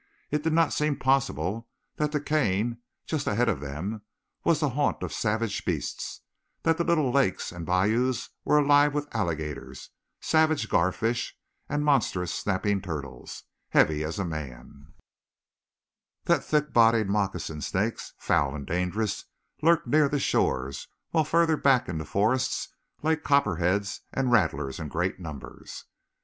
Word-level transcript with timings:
It 0.31 0.41
did 0.41 0.53
not 0.53 0.73
seem 0.73 0.95
possible 0.95 1.69
that 1.97 2.11
the 2.11 2.19
cane 2.19 2.81
just 3.05 3.27
ahead 3.27 3.47
of 3.47 3.59
them 3.61 4.01
was 4.43 4.59
the 4.59 4.69
haunt 4.69 5.03
of 5.03 5.13
savage 5.13 5.63
beasts, 5.63 6.21
that 6.63 6.79
the 6.79 6.83
little 6.83 7.11
lakes 7.11 7.51
and 7.51 7.67
bayous 7.67 8.29
were 8.43 8.57
alive 8.57 8.95
with 8.95 9.13
alligators, 9.15 9.91
savage 10.19 10.69
garfish 10.69 11.37
and 11.69 11.85
monstrous 11.85 12.33
snapping 12.33 12.81
turtles, 12.81 13.43
heavy 13.69 14.03
as 14.03 14.17
a 14.17 14.25
man; 14.25 14.91
that 16.23 16.43
thick 16.43 16.73
bodied 16.73 17.07
moccasin 17.07 17.61
snakes, 17.61 18.13
foul 18.17 18.55
and 18.55 18.65
dangerous, 18.65 19.25
lurked 19.61 19.85
near 19.85 20.09
the 20.09 20.17
shores, 20.17 20.87
while 21.11 21.23
further 21.25 21.57
back 21.57 21.87
in 21.87 21.99
the 21.99 22.05
forests 22.05 22.69
lay 23.03 23.15
copperheads 23.15 24.01
and 24.11 24.31
rattlers 24.31 24.79
in 24.79 24.87
great 24.87 25.19
numbers. 25.19 25.85